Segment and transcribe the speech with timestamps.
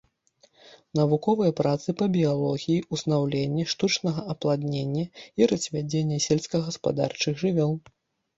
[0.99, 5.05] Навуковыя працы па біялогіі ўзнаўлення, штучнага апладнення
[5.43, 7.73] і развядзення сельскагаспадарчых жывёл.